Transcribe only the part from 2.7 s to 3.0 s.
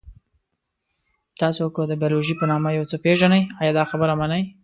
یو څه